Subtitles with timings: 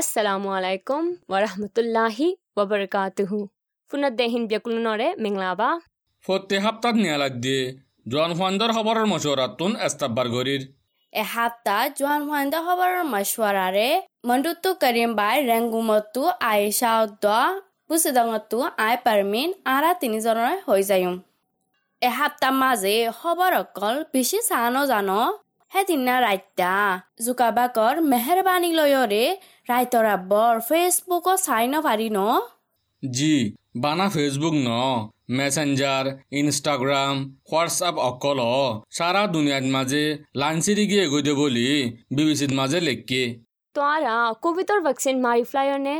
[0.00, 1.02] അസ്സലാമു അലൈക്കും
[1.32, 2.26] വറഹമത്തുല്ലാഹി
[2.58, 3.38] വബർകാത്തുഹു
[3.90, 5.62] ഫുനദ്ദേഹിം ബ്യകുലനോടെ മിംഗ്ലാബ
[6.24, 7.62] ফতে হাপ্তাত নিয়ালাত দিয়ে
[8.10, 10.62] জোয়ান ফান্দার খবরের মশুয়ারাতুন এস্তাব্বার ঘরির
[11.12, 13.88] এ হাপ্তা জোয়ান ফান্দার খবরের মশুয়ারারে
[14.28, 14.70] মন্ডুতু
[15.20, 17.24] বাই রেঙ্গুমতু আয়েশা উদ্দ
[17.86, 21.16] পুসিদঙ্গতু আয় পারমিন আরা তিনি জনের হয়ে যায়ুম
[22.02, 25.20] এসপ্তাহ মাজে খবৰ খবৰ অকল বেশি সানো জানো
[25.72, 26.74] হে দিনা ৰাত্য়া
[27.24, 29.24] জোকাবাকৰ মেহৰবানি লয়ৰে
[29.70, 32.20] ৰাইতৰা বৰ ফেচবুকত চাই নপাৰি ন?
[33.02, 33.34] জি
[33.82, 34.70] বানা ফেসবুক ন।
[35.38, 36.04] মেসেঞ্জার
[36.40, 37.14] ইনস্টাগ্রাম
[37.50, 38.40] হোয়াটসঅ্যাপ অকল।
[38.96, 40.04] সারা দুনিয়ার মাঝে
[40.40, 41.68] লাঞ্চিরি গিয়ে গইদে বলি
[42.16, 43.22] বিবিসির মাঝে লেখকে
[43.76, 45.96] তোরা কোভিডৰ ভেকচিন মাৰি ফ্লাইনে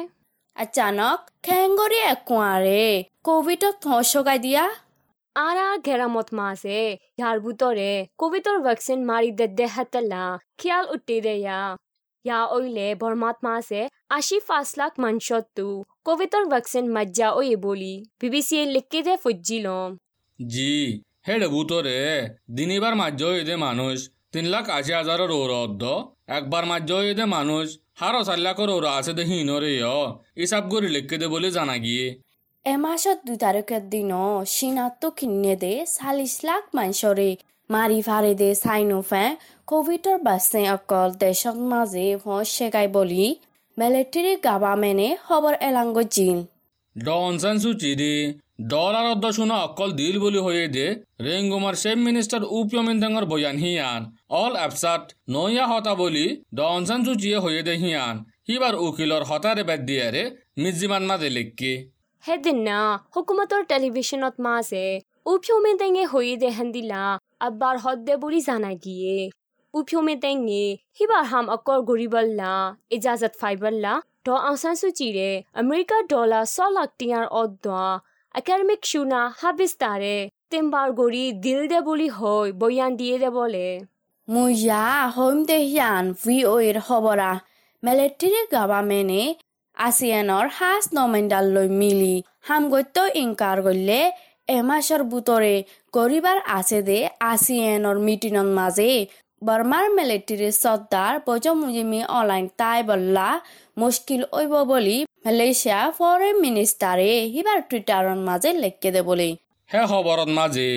[0.56, 2.84] আচানক খেংগৰি একুৱাৰে।
[3.28, 4.64] কভিডত থচকাই দিয়া।
[5.36, 6.78] আৰা ঘেৰামত মাছে
[7.18, 10.24] ইয়াৰ বুটৰে কোভিডৰ ভেকচিন মাৰি দে দেহাতলা
[10.58, 11.60] খিয়াল উঠি দে ইয়া
[12.24, 15.66] ইয়া ওইলে বৰমাত মাছে আশী পাঁচ লাখ মানসত্তু
[16.06, 19.88] কোভিডৰ ভেকচিন মাজ্জা ওয়ে বলি বিবিচিয়ে লিখি দে ফুজিলম
[20.38, 20.72] জি
[21.26, 21.98] হেড বুতরে
[22.56, 23.96] দিনিবার মাঝে এদে মানুষ
[24.32, 25.82] তিন লাখ আশি হাজারের ওর অর্ধ
[26.38, 27.66] একবার মাঝে এদে মানুষ
[28.00, 29.72] হারো চার লাখের ওর আছে দে হিনরে
[30.42, 32.06] ইসাব করে লিখকে দে বলে জানা গিয়ে
[32.66, 34.12] এমাহত দুই তাৰিখৰ দিন
[34.54, 37.30] চীনাতো কিনে দে চাল্লিছ লাখ মানসৰে
[37.70, 39.24] মাৰি ফাৰে দে চাইনোফে
[39.70, 40.18] কভিডৰ
[40.68, 42.06] অকল দেশত মাজে
[42.50, 43.26] চেকাই বুলি
[43.78, 46.38] মিলিটাৰী গাভামেনে খবৰ এলাংগ জিল
[46.96, 48.14] ডনসান সুচিরি
[48.70, 50.86] ডলার অর্ধ শোনা অকল দিল বলি হয়ে দে
[51.26, 54.02] রেঙ্গুমার সেফ মিনিস্টার উপমিন্দাঙ্গর বয়ান হিয়ান
[54.34, 56.26] অল অ্যাপসাট নইয়া হতা বলি
[56.58, 58.16] ডনসান সুচিয়ে হয়ে দে হিয়ান
[58.48, 60.22] হিবার উকিলর হতারে বেদ দিয়ারে
[60.58, 61.72] মিজিমান মাদে লিখকে
[62.24, 62.78] সেইদিনা
[63.14, 64.84] হুকুমতৰ টেলিভিশ্যনত মাছে
[65.26, 67.02] উফিয়মে টেঙে হৈ দে হেন্দিলা
[67.40, 68.40] আব্বাৰ হদ্দে বুলি
[69.74, 70.64] উফিয়মে টেঙে
[70.96, 72.52] সিবাৰ হাম অকৰ গৰিবল্লা
[72.96, 77.82] ইজাজত ফাইবল্লা ড আউসান সুচিৰে আমেৰিকাৰ ডলাৰ ছ লাখ টিয়াৰ অদ্দা
[78.34, 80.16] একাডেমিক শুনা হাবিস্তাৰে
[80.50, 83.66] টেম্বাৰ গৰি দিল দে বুলি হৈ বয়ান দিয়ে দে বলে
[84.28, 84.84] মুয়া
[85.16, 87.30] হোম দে হিয়ান ভি অ'ৰ খবৰা
[87.82, 89.22] মিলিটাৰী গাভামেনে
[89.76, 92.14] আছিয়ানৰ সাজ নমেণ্ডাললৈ মিলি
[92.48, 94.00] হামগত্য ইনকাৰ কৰিলে
[94.48, 95.54] এমাছৰ বুটৰে
[95.94, 98.90] গৰিবাৰ আছে দে আসিয়ানৰ মিটিনৰ মাজে
[99.42, 103.28] বৰ্মাৰ মেলেট্ৰীৰ চৰ্দাৰ বজমুজিমি অনলাইন তাই বল্লা
[103.76, 109.30] মুস্কিল ঐব বুলি মালেছিয়া ফৰেন মিনিষ্টাৰে সিবাৰ টুইটাৰৰ মাজে লেখকে দে বুলি
[109.70, 110.68] হে খবৰৰ মাজে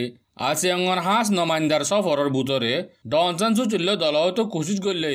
[0.43, 2.73] আছিয়াঙৰ সাঁচ নমাইণ্ডাৰ চফৰৰ বুটৰে
[3.11, 5.13] দঞ্জন চুচিলে দলতো কুচিত গলে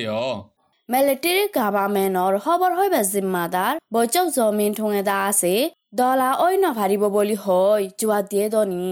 [0.89, 5.55] মেলেট্ৰীৰ গাভামেনৰ খবৰ হৈ বা জিম্মাদাৰ বৈচক জমিন ঠোঙেদা আছে
[5.97, 8.89] দলা অন্য ভাৰিব বুলি হয় যোৱা দিয়ে দনি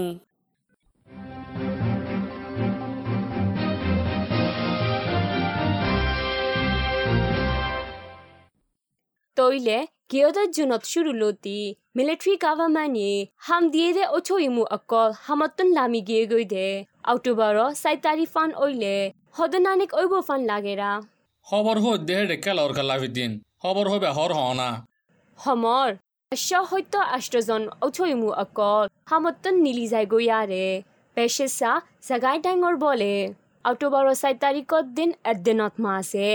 [9.37, 11.59] တော်ရီလေဂီယိုဒဂျူနော့သူရူလိုတီ
[11.95, 16.67] မီလီထရီဂါဗာမန်ကြီးဟမ်ဒီရဲအချိုယမှုအကောဟမတ်တန်လာမီဂီဂွိဒေ
[17.07, 18.97] အောက်တိုဘာရောစိုက်တာရီဖန်အိုလေ
[19.35, 20.91] ဟော်ဒနာနစ်အိုဘဖန်လာဂေရာ
[21.47, 23.31] ဟော်ဘာဟိုဒဲရကလာရကလာဗီဒင်
[23.61, 24.69] ဟော်ဘာဟိုဘဟော်ဟောနာ
[25.43, 25.91] ဟမော်ရ
[26.35, 30.65] အရှောဟိုတအက်စတရဇွန်အချိုယမှုအကောဟမတ်တန်နီလီဇိုင်ဂိုရရဲ
[31.15, 31.71] ပဲရှစ်စာ
[32.07, 33.15] ဇဂိုင်းတိုင်းငော်ဘောလေ
[33.65, 36.27] အောက်တိုဘာရောစိုက်တာရီကော့ဒင်အက်ဒနတ်မာဆေ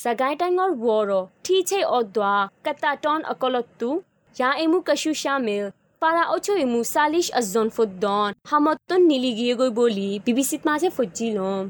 [0.00, 1.10] জাগাই টাইঙর ওর
[1.44, 2.32] ঠিছে অদ্বা
[2.64, 3.88] কাতাটন অকলত্তু
[4.36, 5.64] ইয়া এমু কশু শামিল
[6.02, 11.62] পারা অছো ইমু সালিশ আজন ফুদ্দন হামতন নিলি গিয়ে গই বলি বিবিসিত মাঝে ফজিলম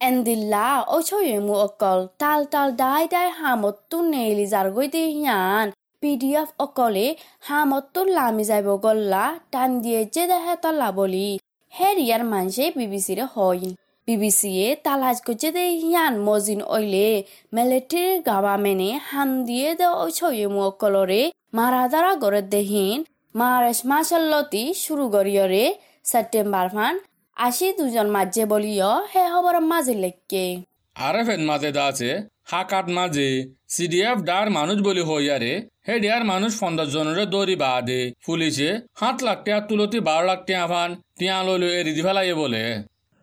[0.00, 5.66] এন্দিল্লা অছয়মু অকল তাল তাল দাই দাই হামতটো নেলি জাৰগৈ দে হিয়ান
[6.02, 7.06] ডি এফ অকলে
[7.40, 11.28] হামতটো লামি যাব গল্লা টাইম দিয়ে যে দেহে তলা বলি
[14.08, 19.70] হেৰিয়াৰ মানছে বিবিচিৰে হয় বিবিচিয়ে তালাজ গজে দে হিয়ান মজিন অইলে মিলিটাৰী গাভামেনে হাম দিয়ে
[19.74, 21.22] দে অছয়মু অকলৰে
[21.54, 23.04] মাৰাদাৰা গৰে দেহিন
[23.34, 25.64] মাৰেশ মাছল্লতি শুরু করিয়রে
[26.04, 26.94] সেপ্টেম্বর ফান
[27.36, 30.44] আশি দুজন মাঝে বলিও হে খবর মাঝে লেখকে।
[30.96, 31.86] আরে মাঝে দা
[32.52, 38.12] হাকাত মাঝে, সিডিএফ ডার মানুষ বলি হইয়ারে হে ডিয়ার মানুষ পঞ্চাশ জনের দৌড়ি বা দে
[38.26, 38.70] পুলিশে
[39.00, 42.64] সাত লাখ টিয়া তুলতি বারো লাখ টিয়া ফান, টিয়া লইলো এরি দি ফেলাইয়ে বলে।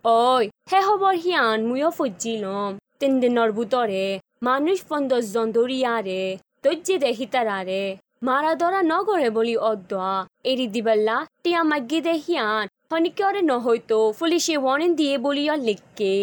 [0.03, 4.05] ওই হে খবর হিয়ান মুয়ো ফজিলম তিন দিনৰ বুটৰে
[4.44, 6.21] মানুষ পঞ্চাশ জন দৌৰিয়াৰে
[6.63, 7.83] তজ্জে দে হিতাৰাৰে
[8.27, 10.09] মাৰা ধৰা নগৰে বুলি অদ্দা
[10.45, 16.13] এৰি দিবাল্লা টিয়া মাগি দে হিয়ান শনিকৰে নহয়তো পুলিচে ৱাৰ্নিং দিয়ে বুলি লিখকে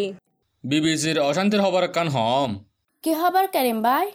[0.64, 2.50] বিবিসির অশান্তির খবর কান হম
[3.04, 4.06] কি খবৰ কৰিম বাই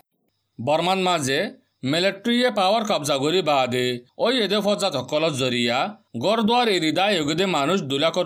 [0.59, 1.39] বর্মান মাঝে
[1.85, 3.87] মিলিটারিয়ে পাওয়ার কবজা করি বাদে
[4.17, 5.77] ওই এদে ফজা সকলত জরিয়া
[6.23, 7.77] গড় দুয়ার এরিদা এগুদে মানুষ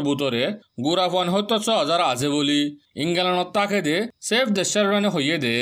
[0.07, 0.43] বুতরে
[0.85, 2.61] গুড়াফন হয়তো ছ হাজার আছে বলি
[3.03, 3.97] ইংল্যান্ডত তাকে দে
[4.27, 5.55] সেফ দেশের রানে হইয়ে দে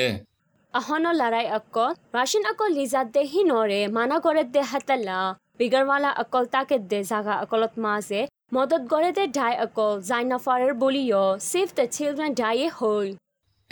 [0.74, 5.20] ahano larai akol Russian akol lizat de hinore mana gore de hatala
[5.60, 8.22] বিগারওয়ালা আকল তাকে দে জাগা আকলত মাঝে
[8.56, 13.08] মদত গড়ে দে ডাই আকল জাইনাফারের বলিও সেভ দ্য চিলড্রেন ডাইয়ে হল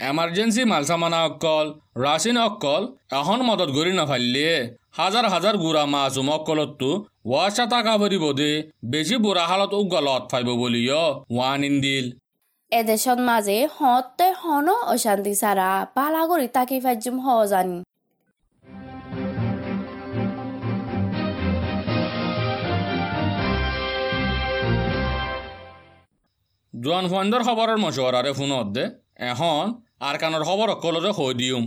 [0.00, 1.66] এমার্জেন্সি মালসামানা অক্কল
[2.04, 2.82] রাশিন অক্কল
[3.12, 4.56] এখন মদত গড়ি নাফালিয়ে
[4.98, 6.90] হাজার হাজার গুড়া মাছুম অক্কলতো
[7.26, 8.50] ওয়াশা টাকা ভরিব দে
[8.92, 11.04] বেশি বুড়া হালত উগলত ফাইব বলিও
[11.34, 12.06] ওয়ান ইন্দিল
[12.72, 17.78] এদেশত মাঝে হতে হন অশান্তি সারা পালাগরি তাকি ফাইজুম হ জানি
[26.74, 28.84] জোয়ান ফুয়ান্দর খবরের মশওয়ারারে ফোনত দে
[29.30, 29.62] এখন
[30.00, 31.64] আর কানোর খবর অকলরে হৈ দিউম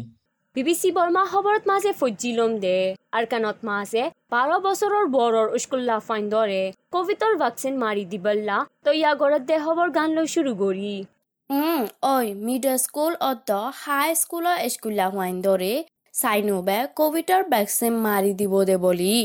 [0.55, 2.77] বিবিসি বর্মা খবরত মাঝে ফজ্জিলম দে।
[3.17, 4.03] আর কানত মাঝে
[4.33, 10.09] বারো বছৰৰ বৰৰ উস্কুল্লা ফাইন্দরে কোভিডৰ ভ্যাকসিন মারি দিবল্লা। তো ইয়া গড়ত দে খবর গান
[10.17, 10.27] লৈ
[10.63, 10.95] করি
[11.49, 11.81] উম
[12.15, 13.49] ওই মিডল স্কুল অত
[13.83, 15.73] হাই স্কুলৰ স্কুলা হোৱাইন দৰে।
[16.21, 19.15] চাইনোবে কোভিডৰ ভেকচিন মাৰি দিব দে বুলি।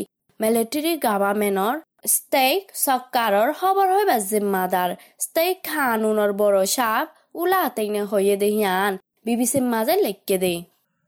[0.40, 1.74] মিলিটাৰী গভৰ্ণমেণ্টৰ
[2.14, 4.90] ষ্টেক চৰকাৰৰ খবৰ হৈ বা জিম্মাদাৰ।
[5.24, 8.92] ষ্টেক খানুনৰ বড় চাপ ওলাতেইনে হৈয়ে দে হিয়ান
[9.26, 10.54] বিবিচিৰ মাজে লেখকে দে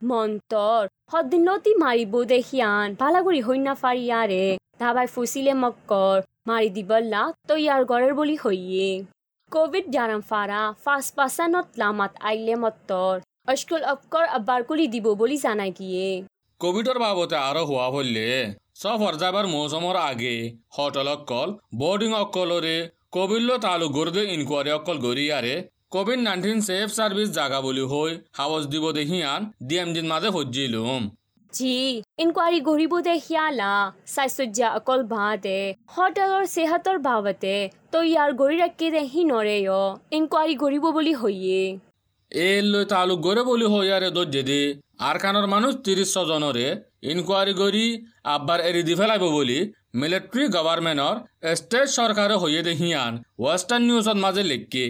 [0.01, 0.81] মন্তর
[1.11, 4.45] সদিন লতি মারিব দেখিয়ান পালাগুড়ি হইনা ফারিয়ারে
[4.79, 8.87] ধাবাই ফুসিলে মক্কর মারি দিবল্লা তো ইয়ার গড়ের বলি হইয়ে
[9.51, 13.13] কোভিড জারাম ফারা ফার্স্ট পাসানত লামাত আইলে মত্তর
[13.47, 16.07] অস্কুল অপকর আব্বার কুলি দিব বলি জানাই গিয়ে
[16.61, 18.27] কোভিডর বাবতে আরও হওয়া হলে
[18.75, 20.35] সফর যাবার মৌসুমর আগে
[20.75, 22.77] হোটেল অকল বোর্ডিং অক্কলরে
[23.15, 25.55] কোভিড তালুক গরদে ইনকোয়ারি অক্কল গরিয়ারে
[25.91, 31.03] কোভিড নাইন্টিন সেফ সার্ভিস জাগা বলি হই হাওস দিব দেহিয়ান ডিএমজির মাঝে হজ্জিলুম
[31.53, 31.75] জি
[32.23, 33.71] ইনকোয়ারি গরিব দেখিয়ালা
[34.13, 35.59] স্বাস্থ্যজ্ঞা অকল বাদে
[35.95, 37.55] হোটেলৰ সেহাতৰ বাবতে
[37.93, 39.57] তো ইয়াৰ গৰি ৰাখি দেহি নৰে
[40.17, 41.61] ইনকোয়ারি গরিব বলি হইয়ে।
[42.31, 44.61] এর লই তালুক গড়ে বলি হইয়ারে দর্জে দে
[45.07, 46.67] আর কানোর মানুষ তিরিশ জনরে
[47.11, 47.85] ইনকোয়ারি করি
[48.35, 49.59] আব্বার এরি দি ফেলাইব বলি
[49.99, 51.15] মিলিটারি গভর্নমেন্টর
[51.59, 54.85] স্টেট সরকারে হইয়ে দেহিয়ান ওয়েস্টার্ন নিউজত মাঝে লেখকে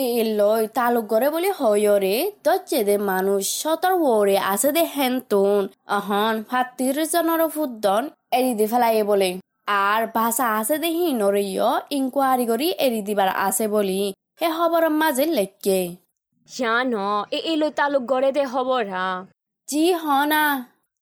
[0.00, 5.62] এই লই তালুক করে বলে হয়রে দজ্জে দে মানুষ সতর ওরে আছে দে হেনতুন।
[5.96, 8.02] অহন ফাত্তির জনের ফুদ্দন
[8.38, 9.30] এরি দি ফেলাই বলে।
[9.84, 11.68] আর ভাষা আছে দে হিনরিয়
[11.98, 14.00] ইনকোয়ারি করি এরি দিবার আছে বলি।
[14.40, 15.80] হে খবরের মাঝে লেখকে
[16.48, 19.04] জানো এ এইলৈ তালুক গড়ে দে হবৰা।
[19.68, 20.44] জি হনা।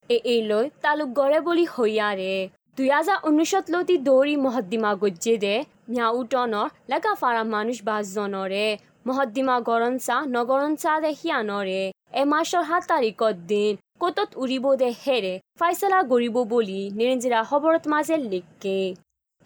[0.09, 2.33] এ এইলৈ তালুক গড়ে বুলি হইয়াৰে
[2.77, 5.55] দুই হাজাৰ ঊনৈশত লতি দৌৰি মহদ্দিমা গজ্জে দে
[5.91, 8.65] মিয়াউটনৰ লেকা ফাৰা মানুষ বাছজনৰে
[9.05, 11.81] মহদ্দিমা গৰঞ্চা নগৰঞ্চা দে সিয়ানৰে।
[12.21, 15.33] এমাহৰ সাত তাৰিখত দিন কতত উৰিব দে হেৰে?
[15.59, 18.77] ফাইচলা গৰিব বুলি নিৰঞ্জিৰা খবৰত মাজে লিখকে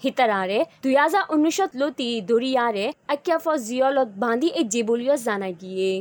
[0.03, 5.91] হিতাৰাৰে দুই হাজাৰ ঊনৈশত লতি দৰিয়াৰে আক্যাফ জিয়লত বান্ধি এজে বুলিও জানাই গিয়ে।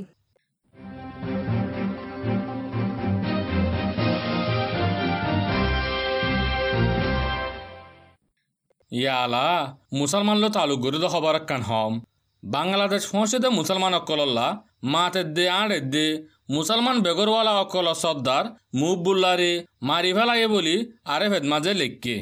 [8.92, 9.46] ইয়ালা
[9.98, 11.92] মুসলমান লো তালুক গড়ে খবর কান হম
[13.58, 14.46] মুসলমান অকলল্লা
[14.92, 16.06] মাতে দে আড়ে দে
[16.54, 18.44] মুসলমান বেগরওয়ালা অকল সর্দার
[18.80, 19.52] মুবুল্লারে
[19.88, 20.76] মারি ফেলাইয়ে বলি
[21.12, 22.16] আরে ভেদ মাঝে লেখকে।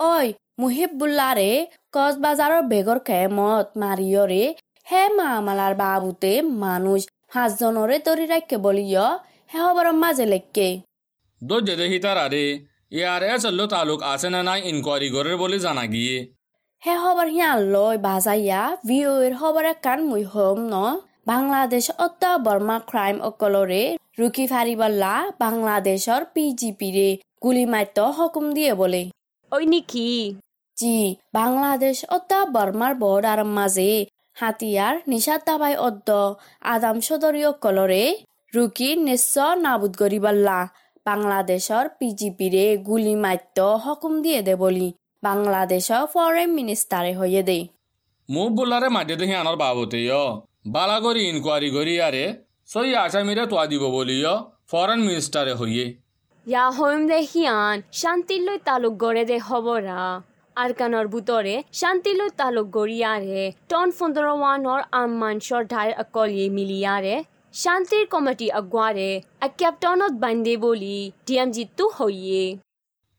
[0.00, 0.12] ঐ
[0.60, 1.50] মুহিবুল্লারে
[1.94, 4.42] কক্সবাজাৰৰ বেগৰ কেমত মাৰিয়ৰে
[4.90, 6.32] হে মামালাৰ বাবুতে
[6.64, 7.00] মানুষ
[7.34, 9.04] সাতজনৰে তৰি ৰাখে বলিয়
[9.52, 10.68] হে খবৰৰ মাজে লেখকে।
[11.42, 12.44] দর্জে দে হিতার আরে
[12.98, 16.16] ইয়ার এ চল্লো তালুক আছে না নাই ইনকোয়ারি গড়ের বলে জানা গিয়ে।
[16.82, 20.74] হে খবৰ হিয়ান লৈ বাজাইয়া ভিঅ'ৰ খবৰে কাণ মুই হম ন
[21.26, 23.80] বাংলাদেশ অত্ত বৰ্মা ক্ৰাইম অকলৰে
[24.18, 27.08] ৰুকি ফাৰিবল্লা বাংলাদেশৰ পি জি পিৰে
[27.42, 29.02] গুলি মাত্য হুকুম দিয়ে বলে
[29.52, 30.04] ঐ নিকি
[30.76, 30.94] জি
[31.32, 33.90] বাংলাদেশ অত্ত বৰ্মাৰ বৰ্ডাৰ মাজে
[34.36, 36.08] হাতিয়াৰ নিশাত দাবাই অদ্দ
[36.68, 38.02] আদাম চৌধুৰী অকলৰে
[38.52, 40.58] ৰুকি নিশ্চয় নাবুদ কৰিবল্লা
[41.06, 44.88] বাংলাদেশৰ পি জি পিৰে গুলি মাত্য হুকুম দিয়ে দে বুলি
[45.22, 47.58] বাংলাদেশৰ ফৰেন মিনিষ্টাৰে হৈয়ে দে
[48.28, 50.22] মুবুল্লারে মাঝে দেখি আনার বাবতে ইয়
[50.74, 52.24] বালা করি ইনকোয়ারি করি আরে
[52.68, 54.34] সই আসামিরে তোয়া দিব বলিও
[54.70, 55.86] ফরেন মিনিস্টারে হইয়ে
[56.46, 59.98] ইয়া হইম দে হিয়ান শান্তিলৈ তালুক গড়ে দে হবৰা।
[60.56, 67.14] আৰকানৰ বুটৰে শান্তিলৈ তালুক গৰিয়াৰে টন পোন্ধৰ ওৱানৰ আম মানছৰ ঢাইৰ অকলিয়ে মিলিয়াৰে
[67.54, 69.10] শান্তিৰ কমিটি আগুৱাৰে
[69.60, 70.96] কেপ্টনত বান্ধে বুলি
[71.26, 72.42] ডি এম জিটো হইয়ে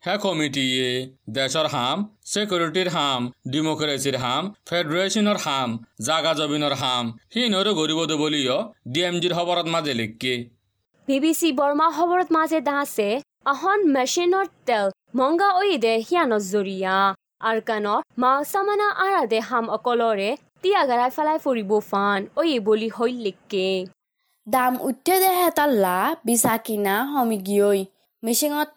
[0.03, 0.89] হে কমিটিয়ে
[1.35, 1.97] দেশৰ হাম
[2.31, 5.69] সিকিউরিটির হাম ডেমোক্রেসির হাম ফেডারেশনের হাম
[6.07, 8.57] জাগা জমিনের হাম হিনরে গরিব দে বলিও
[8.93, 10.33] ডিএমজির খবরত মাঝে লিখকে।
[11.07, 13.09] বি বি চি বৰ্মা খবৰত মাজে দাছে
[13.51, 14.87] আহন মেচিনৰ তেল
[15.17, 16.95] মংগা ঐ দে হিয়ানত জৰিয়া
[17.49, 20.29] আৰকানৰ মাল চামানা আৰা দে হাম অকলৰে
[20.61, 23.69] তিয়াগাৰাই ফেলাই ফুৰিব ফান ঐ বুলি হৈ লিখকে।
[24.47, 27.81] দাম উঠে দে হেতাল্লা বিছা কিনা হমি গিয়ই।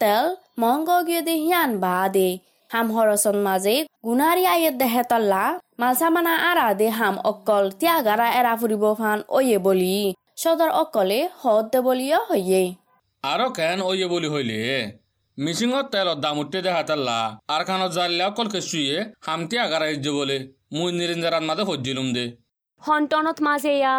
[0.02, 0.24] তেল
[0.58, 2.28] মহংগ গিয়ে দে হিয়ান বা দে
[2.70, 5.44] হাম হরসন মাঝে গুনারি আয়ের দে হেতাল্লা
[5.80, 9.96] মালসা মানা আরা দে হাম অকল ত্যাগারা এরা ফুরিব ফান ওয়ে বলি।
[10.42, 12.62] সদর অকলে হদ দে বলিও হইয়ে।
[13.24, 14.58] আরও কেন ওয়ে বলি হইলে?
[15.38, 17.18] মিচিঙত তেলত দাম উঠতে দেখা তাল্লা।
[17.54, 20.36] আর খানত জাল্লা অকল কেসুয়ে হামতি আগারা ইজ্জে বলে।
[20.76, 22.24] মুই নিরিঞ্জারাত মাঝে হজ্জিলুম দে।
[22.82, 23.94] হন্টনত মাজেয়া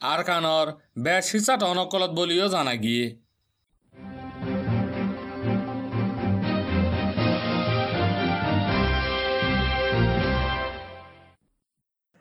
[0.00, 0.66] আর খানর
[1.04, 3.04] বেশ হিসাট অনকলত বলিও জানা গিয়ে।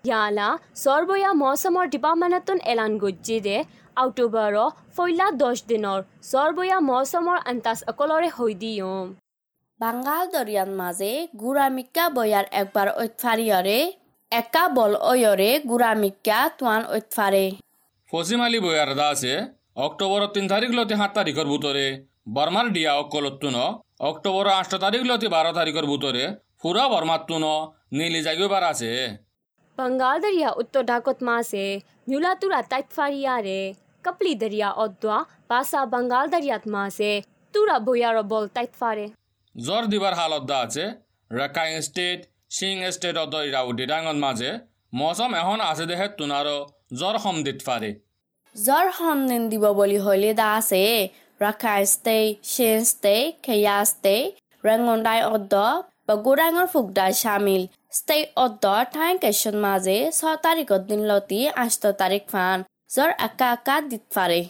[0.07, 3.57] ইয়ালা সর্বয়া মৌসুমৰ ডিপাৰ্টমেণ্টত এলান গজ্জি দে
[3.97, 4.57] অক্টোবৰৰ
[4.95, 9.05] ফৈলা দহ দিনৰ সৰ্বয়া মৌসুমৰ আন্তাজ অকলৰে হৈ দিয়ম
[9.79, 11.11] বাঙ্গাল দরিয়ার মাঝে
[11.41, 13.79] গুড়ামিকা বয়ার একবার ঐতফারিয়রে
[14.31, 17.45] একা বল ওয়রে গুড়ামিকা তুয়ান ঐতফারে
[18.13, 19.33] ফসিম আলী বয়ার দা আছে
[19.79, 21.85] অক্টোবরের তিন তারিখ লতি সাত তারিখের ভিতরে
[22.35, 23.57] বর্মার ডিয়া অকলত্তু ন
[24.01, 26.23] অক্টোবরের আষ্ট তারিখ লতি বারো তারিখের ভিতরে
[26.59, 27.45] ফুরা বর্মাত্তু ন
[27.97, 28.91] নীলি জাগিবার আছে
[29.77, 31.65] ပင်္ဂါဒရီယာဥတ္တဒါကုတ်မဆေ
[32.09, 33.59] ညူလာတူရာတိုက်ဖာရီရဲ
[34.05, 35.17] ကပလီဒရီယာအော့ဒွာ
[35.49, 37.11] ဘာစာပင်္ဂါဒရီယာတ်မဆေ
[37.53, 39.05] တူရာဘိုယာရဘောတိုက်ဖာရဲ
[39.65, 40.85] ဇော်ဒီဘာဟာလော့ဒါချေ
[41.37, 42.15] ရကိုင်းစတိတ်
[42.55, 44.49] ရှင်းစတိတ်အော့ဒိရာဝဒေဒန်ငွန်မဆေ
[44.97, 46.61] မောဆမ်အဟွန်အဆေဒေဟတ်တူနာရော
[46.99, 47.91] ဇော်ဟွန်ဒစ်ဖာရဲ
[48.65, 50.83] ဇော်ဟွန်နင်ဒီဘဘလီဟိုလီဒါဆေ
[51.41, 54.25] ရကိုင်းစတိတ်ရှင်းစတိတ်ခယာစတိတ်
[54.65, 55.67] ရန်ငွန်တိုင်းအော့ဒါ
[56.07, 57.65] ပကူရန်ငွန်ဖုကဒါရှာမီလ်
[57.97, 62.57] স্টে অদ্দ ঠাই কেশন মাঝে ছ তারিখত দিন লতি আষ্ট তারিখ ফান
[62.93, 64.41] জ্বর আকা আকা দিত পারে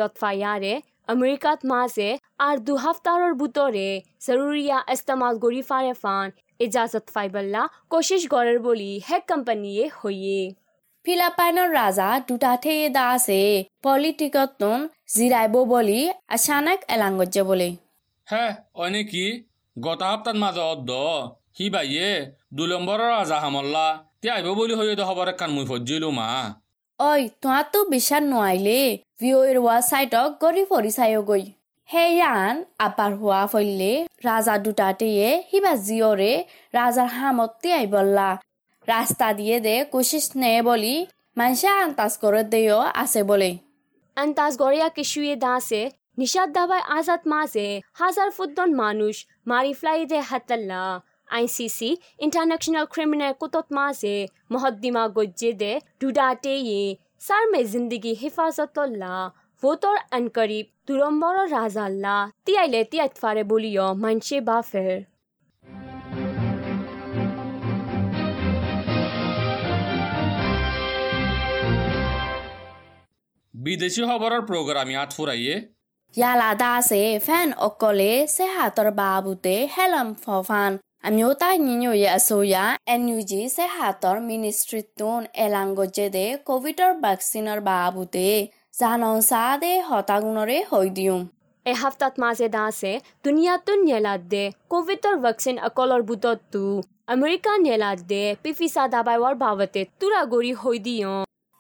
[2.68, 3.90] দুসপ্তাহৰ বুটৰে
[4.26, 6.28] জৰুৰীয়া ইস্তেমাল কৰি ফাৰে ফান
[6.60, 10.42] ইজাজত ফাইবল্লা কোচিছ গড়ৰ বুলি হে কোম্পানীয়ে হৈয়ে
[11.06, 13.42] ফিলিপাইনৰ ৰাজা দুটা ঠেয়ে দা আছে
[13.84, 14.80] পলিটিকত তুন
[15.16, 17.70] জিৰাইব বুলি আচানক এলাংগজ্য বুলি।
[18.28, 18.46] হে
[18.76, 19.26] অনে কি?
[19.76, 20.92] গত সপ্তাহ মাঝে অদ্দ
[21.58, 22.10] সি বাইয়ে
[22.58, 23.86] দুই নম্বৰৰ ৰাজা হামল্লা
[24.22, 26.26] তে আহিব বুলি হৈ খবৰ একান মুই ফজিলো মা।
[27.00, 27.10] ঐ
[27.42, 28.82] তোহাঁতো বিশ্বাস নোৱাৰিলে
[29.22, 31.44] ভিঅ'ৰ ৱেবছাইটক গৰি ফৰি চাইগৈ।
[31.90, 32.56] সেয়ান
[32.88, 33.94] আপাৰ হোৱা ফল্লে
[34.28, 36.34] ৰাজা দুটাতেয়ে সিবা জিঅ'ৰে
[36.78, 38.30] ৰাজাৰ হামতি আহিবল্লা।
[38.88, 40.96] ৰাস্তা দিয়ে দে কোচিছ নে বুলি
[41.38, 43.52] মানুহে আন্তাজ কৰে দেও আছে বুলি।
[44.18, 45.82] আন্তাজ গড়িয়া কিছুয়ে দাসে
[46.20, 47.68] নিষাদ দাবায় আজাদ মাঝে
[48.00, 49.16] হাজার ফুদ্দন মানুষ
[49.50, 50.84] মারি ফ্লাইদে হাতাল্লা।
[51.38, 51.90] আইসিসি
[52.26, 54.16] ইন্টারন্যাশনাল ক্রিমিনাল কুতত মাঝে
[54.54, 56.84] মহদ্দিমা গজ্জে দে ডুডাতে ইয়ে
[57.26, 59.14] সার মে জিন্দগি হেফাজতল্লা
[59.64, 62.16] ভোটর আনকরিব দুরম্বর রাজাল্লা
[62.46, 64.98] তিয়াইলে তিয়াইত ফারে বলিও মানসে বাফের
[73.54, 75.56] বিদেশি খবৰৰ প্ৰগ্ৰাম ইয়াত ফুৰাইয়ে।
[76.16, 80.72] ইয়ালা দা আছে ফেন অকলে চেহাতৰ বাবুতে হেলম ফফান।
[81.09, 82.57] အမျိုးသားညီညွတ်ရေးအစိုးရ
[83.01, 88.39] NUG ဆက်ဟာတော်မီနီစထရီတွန်အလန်ကိုကျတဲ့ကိုဗစ်တော်ဗက်ဆီနာဘာဘူးတဲ့
[88.79, 91.19] ဇာနောင်စားတဲ့ဟောတာကုနရဲဟိုဒီယုံ
[91.67, 92.93] এ হাফতাত মাঝে দাসে
[93.25, 96.65] দুনিয়াতুন নেলাদ দে কোভিডর ভ্যাকসিন আকলর বুতত্তু
[97.15, 101.15] আমেরিকা নেলাদ দে পিফিসা দাবাইওয়ার ভাবতে তুরা গড়ি হই দিও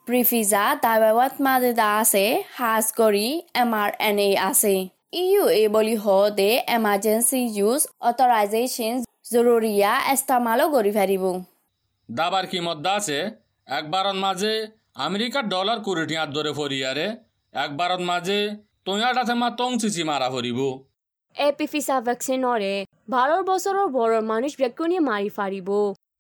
[0.07, 2.25] প্রিফিজা দাবাওয়াত মাদে দা আছে
[2.59, 3.27] হাস করি
[3.63, 4.77] এমআরএনএ আছে
[5.23, 8.95] EUA বলি হদে emergency use authorization
[9.32, 11.24] জরুরিয়া এস্তামালো করি ফারিব
[12.10, 13.18] দাবার কি মধ্যে আছে
[13.68, 14.54] একবারত মাঝে
[15.08, 17.08] আমেরিকার ডলার কুড়ি টিয়ার দরে ফরিয়ারে
[17.54, 18.40] একবারত মাঝে
[18.86, 20.60] তোয়াটাতে মা টং চিচি মারা ফরিব
[21.36, 22.74] এপিফিসা ভ্যাকচিনরে
[23.14, 25.70] বারো বছৰৰ বৰৰ মানুহ ব্যক্তিয়ে মাৰি ফাৰিব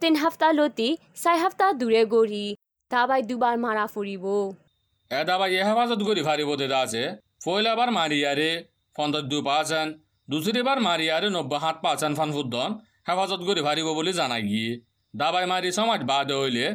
[0.01, 0.89] তিন সপ্তাহ লতি
[1.21, 2.45] চাৰি সপ্তাহ দূৰে গৰি
[2.91, 4.25] দাবাই দুবাৰ মাৰা ফুৰিব।
[5.11, 7.03] এ দাবাই এ হেফাজত করি ফারিব দেদা আছে
[7.43, 8.51] ফয়লাবার মারিয়ারে
[8.95, 9.91] পঞ্চাশ দু পার্সেন্ট
[10.27, 12.69] দুসরিবার মারিয়ারে নব্বই সাত পার্সেন্ট ফান ফুদ্দন
[13.07, 14.71] হেফাজত করি ফারিব বলে জানাই গিয়ে
[15.13, 16.65] দাবাই মারি সমাজ বাদে হইলে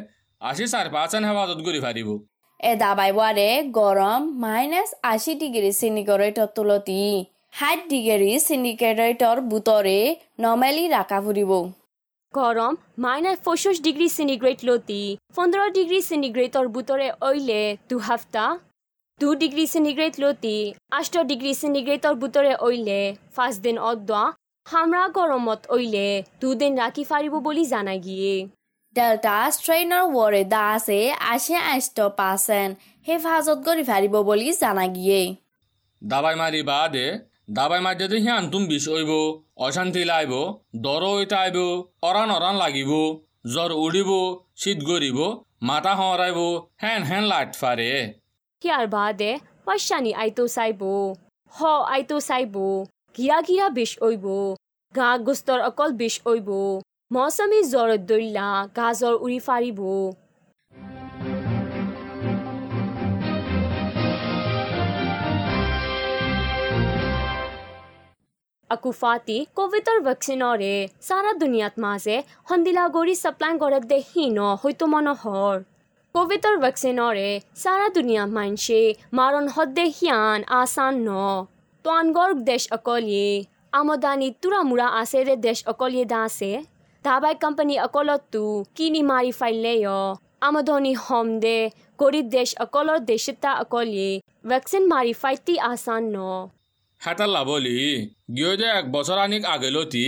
[0.41, 2.09] আশি চার পার্সেন্ট হেফাজত করি ফারিব
[2.59, 3.49] এ দাবাই বারে
[3.79, 7.01] গরম মাইনাস আশি ডিগ্রি সিনিকরেটর তুলতি।
[7.57, 9.99] ষাট ডিগ্রি সিনিকেটর বুতরে
[10.43, 11.51] নৰ্মেলি ৰাখা ফুৰিব।
[12.33, 12.73] গৰম
[13.05, 15.01] মাইনাছ পঁচিছ ডিগ্ৰী চেণ্টিগ্ৰেড লতি।
[15.35, 18.49] পোন্ধৰ ডিগ্ৰী চেণ্টিগ্ৰেডৰ বুটৰে অইলে দুসপ্তাহ
[19.19, 20.57] দু ডিগ্ৰী চেণ্টিগ্ৰেড লতি
[20.97, 23.01] আঠ ডিগ্ৰী চেণ্টিগ্ৰেডৰ বুটৰে অইলে
[23.65, 24.21] দিন অদ্দা।
[24.65, 26.07] হামৰা গৰমত অইলে
[26.41, 28.33] দুদিন ৰাখি ফাৰিব বুলি জানাই গিয়ে।
[28.95, 30.99] ডেল্টা ষ্ট্ৰেইনৰ ৱৰে দা আছে
[31.33, 32.73] আশী আঠ পাৰ্চেণ্ট
[33.07, 35.21] হেফাজত কৰি ফাৰিব বুলি জানা গিয়ে।
[36.01, 37.05] দাবাই মারি বাদে
[37.57, 39.11] দাবাই মারি দেখি আন্তুম বিষ হইব
[39.65, 40.33] অশান্তি লাইব
[40.85, 41.57] দর হইতে আইব
[42.07, 42.91] অরান অরান লাগিব
[43.53, 44.11] জ্বর উড়িব
[44.61, 45.19] শীত গরিব
[45.69, 46.39] মাথা হরাইব
[46.83, 47.89] হেন হেন লাইট ফারে।
[48.61, 49.31] ইয়াৰ বাদে
[49.65, 50.81] পাইছানি আইতো চাইব
[51.53, 51.59] হ
[51.93, 52.55] আইতো চাইব।
[53.15, 54.25] ঘিৰা ঘিৰা বিষ অইব
[54.95, 56.49] গা গুষ্টৰ অকল বিষ অইব
[57.11, 59.79] মৌচুমী জ্বৰত দৈলা গা জ্বৰ উৰি ফাৰিব।
[68.69, 70.73] আকুফাতি কোভিডৰ ভেকচিনৰে
[71.07, 72.15] সাৰা দুনিয়াত মাঝে
[72.49, 75.55] সন্দিলা গৰি সাপ্লাই কৰে দেহীন হয়তো মনোহৰ
[76.15, 77.29] কোভিডৰ ভেকচিনৰে
[77.63, 78.79] সাৰা দুনিয়া মানছে
[79.19, 79.45] মাৰণ
[80.61, 81.09] আসান ন।
[81.85, 83.29] তোয়ানগৰ দেশ অকলিয়ে
[83.73, 86.51] আমদানি তুৰামুৰা আছে ৰে দেশ অকলিয়ে দাছে
[87.05, 88.43] ধাবাই কোম্পানী অকলতো
[88.75, 89.73] কিনি মাৰি ফাইলে
[90.43, 91.57] আমদানি হম দে
[91.99, 94.09] গৰীব দেশ অকলৰ দেশতা অকলিয়ে
[94.49, 96.17] ভেকচিন মাৰি ফাইটি আসান ন
[97.01, 97.77] হেতাল্লা বলি
[98.35, 100.05] গিয়ে যে এক বছর আনিক আগে লতি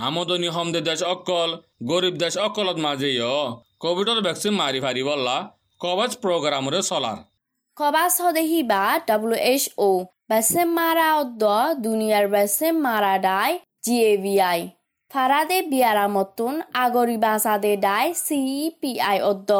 [0.00, 1.50] আমদনি হমদে দেশ অকল
[1.90, 3.10] গরিব দেশ অকলত মাঝে
[3.82, 5.36] কোভিডর ভ্যাকসিন মারি ফারি বললা
[5.80, 7.18] কভাজ প্রোগ্রামরে চলার
[7.76, 9.90] কবাস হদেহি বা ডাব্লিউ এইচ ও
[10.30, 10.68] বেসেম
[12.82, 13.52] মারা ডাই
[13.84, 14.60] জিএভিআই
[15.10, 19.50] ফারাদে বিয়ারা মতুন আগরি বাসাদে ডাই সিইপিআই অদ্দ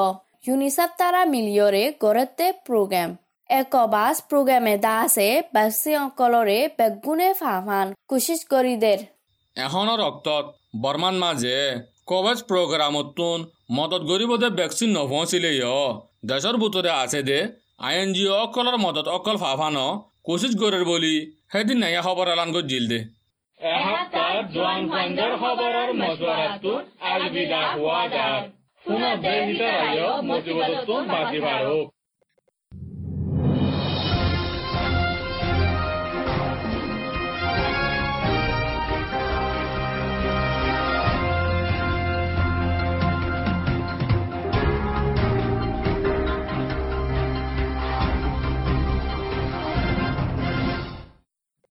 [0.44, 3.10] ইউনিসেফ তারা মিলিয়রে গড়তে প্রোগ্রাম
[3.50, 8.98] একবাস প্রোগ্রামে আছে বেসে অকলরে বেগুনে ফাফান কুশিস করিদের
[9.56, 10.44] এখনও রক্তত
[10.82, 11.56] বর্মান মাঝে
[12.06, 13.38] কভাজ প্রোগ্রামতুন
[13.70, 15.50] মদত গরিবদের ভ্যাকসিন নপৌঁছিলে
[16.26, 17.38] দেশের ভিতরে আছে দে
[17.80, 19.86] আইএনজিও অকলর মদত অকল ফাফানো
[20.24, 21.14] কোশিশ গরের বলি
[21.52, 23.00] সেদিন নাইয়া খবর এলান করে জিল দে
[23.60, 24.80] এসপ্তাহ জোৱান